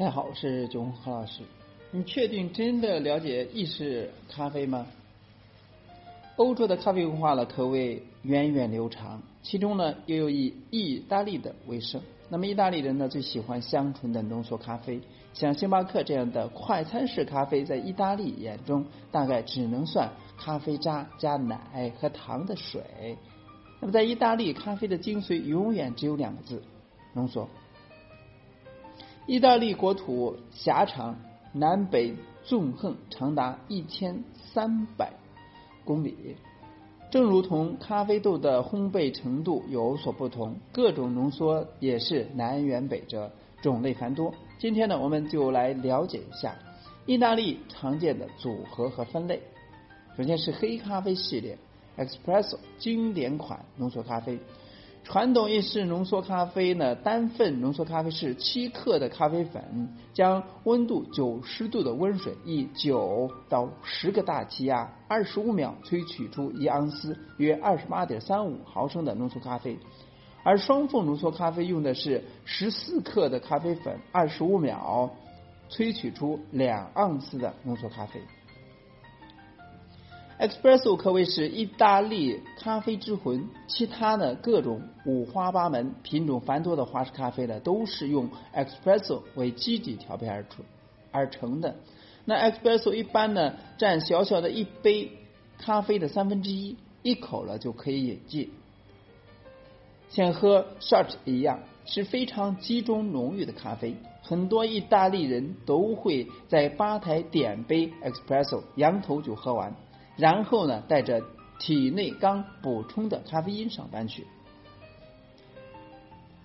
[0.00, 1.42] 大家好，我是九红何老师。
[1.90, 4.86] 你确定真的了解意式咖啡吗？
[6.36, 12.00] 欧洲的咖啡文化呢，可谓源远流长，其中呢又有以意大利的为盛。
[12.30, 15.02] 那么意大利人呢最喜欢香醇的浓缩咖啡，
[15.34, 23.18] 像星巴克这样的快餐式咖啡，在意大利眼中大概只能算咖啡渣加奶和糖的水。
[23.80, 26.62] 那么在意大利，咖啡的精髓永远只有两个字：
[27.12, 27.46] 浓缩。
[29.26, 31.16] 意大利国土狭长，
[31.52, 35.12] 南北纵横长达一千三百
[35.84, 36.36] 公里。
[37.10, 43.30] 正如同咖啡豆的烘焙程度有所不同，各种浓缩也是南辕北辙，
[43.62, 44.32] 种类繁多。
[44.58, 46.56] 今天呢，我们就来了解一下
[47.06, 49.40] 意大利常见的组合和分类。
[50.16, 51.58] 首先是黑咖啡系列
[51.96, 54.38] ，Espresso 经典款浓缩咖啡。
[55.02, 69.78] 传统意式浓缩咖啡呢，单份浓缩咖啡是七克的咖啡粉，将温度九十度的温水以九到十个大气压，二十五秒萃取出一盎司约二十八点三五毫升的浓缩咖啡。
[70.42, 75.10] 而双份浓缩咖啡用的是十四克的咖啡粉，二十五秒
[75.68, 78.20] 萃取出两盎司的浓缩咖啡。
[80.40, 90.62] Espresso 可谓是意大利咖啡之魂，其他的各种五花八门、品种繁多的华式咖啡呢，都是用 Espresso 为基底调配而出
[91.10, 91.76] 而成的。
[92.24, 95.12] 那 Espresso 一般呢，占小小的一杯
[95.58, 98.50] 咖啡的三分之一，一口了就可以饮尽，
[100.08, 103.94] 像喝 shot 一样，是非常集中浓郁的咖啡。
[104.22, 109.76] 很多意大利人都会在吧台点杯 Espresso，仰头就喝完。
[110.16, 111.22] 然后呢，带着
[111.58, 114.26] 体内刚补充的咖啡因上班去。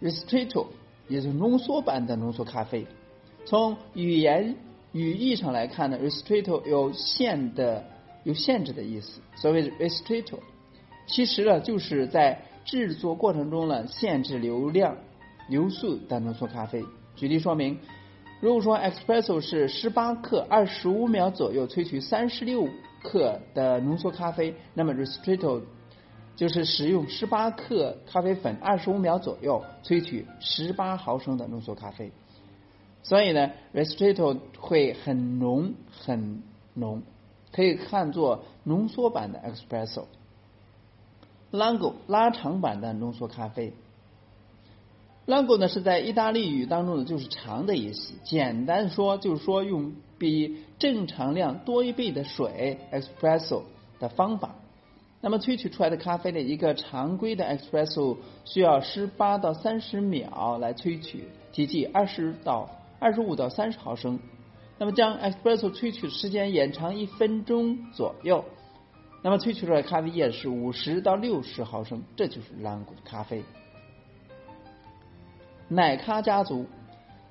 [0.00, 0.66] Ristretto
[1.08, 2.86] 也是浓缩版的浓缩咖啡。
[3.44, 4.56] 从语言
[4.92, 7.84] 语义上来看呢，Ristretto 有限的
[8.24, 9.20] 有限制的意思。
[9.36, 10.38] 所谓 Ristretto，
[11.06, 14.96] 其实呢就是在制作过程中呢限制流量
[15.48, 16.84] 流速的浓缩咖啡。
[17.16, 17.78] 举例说明，
[18.40, 22.68] 如果说 Espresso 是十八克，二十五秒左右萃取三十六。
[23.02, 25.62] 克的浓缩咖啡，那么 Ristretto
[26.36, 32.12] 就是使用十八克咖啡粉，二十五秒左右萃取十八毫升的浓缩咖啡。
[33.02, 36.42] 所以呢，Ristretto 会很浓很
[36.74, 37.02] 浓，
[37.50, 40.04] 可以看作浓缩版的 Espresso。
[41.50, 43.74] Lungo 拉长版的浓缩咖啡。
[45.26, 49.92] Lungo 呢是在意大利语当中呢就是长的意思，简单说就是说用。
[50.18, 53.62] 比正常量多一倍的水 espresso
[53.98, 54.54] 的方法，
[55.20, 56.40] 那么萃取出来的咖啡呢？
[56.40, 64.20] 一个常规的 espresso 需要十八到三十秒来萃取，体积二十到二十五到三十毫升。
[64.78, 68.44] 那么将 espresso 萃取时间延长一分钟左右，
[69.24, 73.42] 那么萃取出来的咖啡液是五十到六十毫升，这就是蓝谷的咖啡。
[75.74, 76.66] 奶咖家族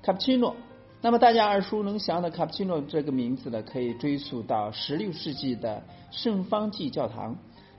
[0.02, 0.56] 卡布奇诺。
[1.00, 7.36] 那么大家耳熟能详的卡布奇诺这个名字呢，可以追溯到十六世纪的圣方济教堂。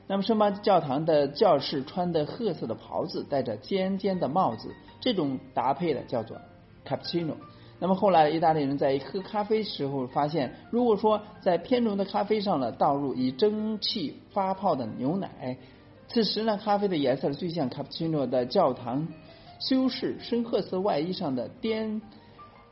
[0.07, 6.37] 那么圣方济教堂的教士穿的褐色的袍子，戴着尖尖的帽子，这种搭配呢叫做
[6.85, 7.35] 卡布奇诺。
[7.79, 15.57] 那么后来意大利人在喝咖啡时候发现，如果说在偏浓的咖啡上呢倒入以蒸汽发泡的牛奶，
[16.07, 19.07] 此时呢咖啡的颜色最像卡布奇诺的教堂
[19.59, 22.01] 修饰深褐色外衣上的颠。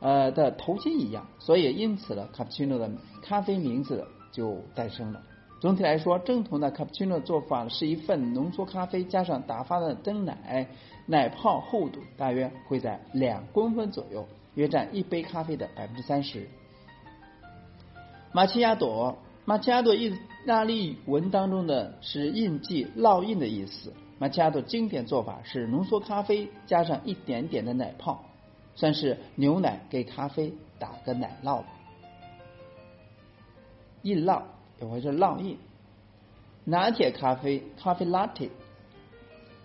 [0.04, 2.90] 呃的头巾一样，所以因此呢，卡布奇诺的
[3.22, 5.22] 咖啡名字就诞生了。
[5.60, 10.68] 总体来说，正统的卡布奇诺做法是一份浓缩咖啡加上打发的蒸奶，
[11.06, 14.26] 奶泡厚度大约会在两公分左右，
[14.56, 16.48] 约占一杯咖啡的百分之三十。
[18.32, 20.12] 玛奇亚朵，玛奇亚朵意
[20.48, 23.92] 大利文当中的是印记、烙印的意思。
[24.22, 28.22] 马奇亚朵经典做法是浓缩咖啡加上一点点的奶泡。
[28.76, 31.66] 算是牛奶给咖啡打个奶酪吧，
[34.02, 34.42] 印烙
[34.80, 35.58] 也会是烙印。
[36.62, 38.50] 拿铁咖啡咖啡 latte，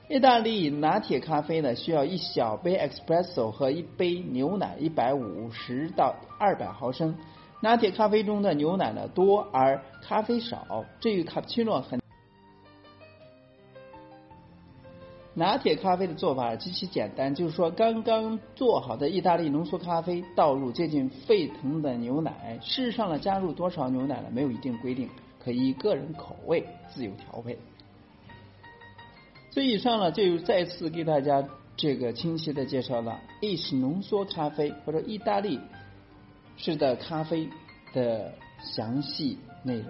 [0.09, 7.15] 意大利拿铁咖啡呢需要一小杯 espresso 和一杯牛奶一百五十到二百毫升。
[7.61, 12.01] 拿铁咖啡中的牛奶呢多而咖啡少，至于卡布奇诺很。
[15.37, 25.07] 拿铁咖啡的做法极其简单，就是说刚刚做好的意大利浓缩咖啡倒入接近沸腾的牛奶，事实上呢加入多少牛奶呢没有一定规定，
[25.37, 27.55] 可以个人口味自由调配。
[29.51, 35.59] 所以以上呢就再次给大家这个清晰的介绍了意式浓缩咖啡或者意大利
[36.57, 37.47] 式的咖啡
[37.93, 39.85] 的详细内容。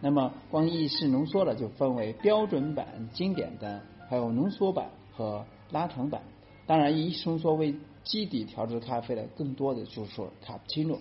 [0.00, 3.80] 那么光意式浓缩了就分为标准版、经典的，
[4.12, 6.20] 还有浓缩版和拉长版。
[6.66, 7.74] 当然，以浓缩为
[8.04, 11.00] 基底调制咖啡的，更多的就是说卡布奇诺、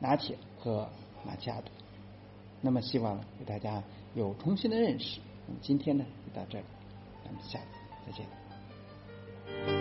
[0.00, 0.86] 拿铁和
[1.24, 1.70] 玛奇亚朵。
[2.60, 3.82] 那么，希望给大家
[4.14, 5.18] 有重新的认识。
[5.46, 6.64] 那么今天呢，就到这里，
[7.24, 7.64] 咱们下次
[8.04, 9.73] 再见。